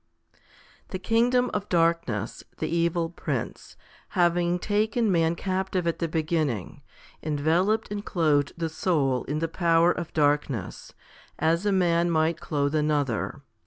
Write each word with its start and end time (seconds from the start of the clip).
1. 0.31 0.37
THE 0.89 0.97
kingdom 0.97 1.51
of 1.53 1.69
darkness, 1.69 2.43
the 2.57 2.67
evil 2.67 3.07
prince, 3.11 3.77
having 4.09 4.57
taken 4.57 5.11
man 5.11 5.35
captive 5.35 5.85
at 5.85 5.99
the 5.99 6.07
beginning, 6.07 6.81
enveloped 7.21 7.91
and 7.91 8.03
clothed 8.03 8.53
the 8.57 8.67
soul 8.67 9.23
in 9.25 9.37
the 9.37 9.47
power 9.47 9.91
of 9.91 10.11
darkness, 10.13 10.95
as 11.37 11.67
a 11.67 11.71
man 11.71 12.09
might 12.09 12.39
clothe 12.39 12.73
another. 12.73 13.43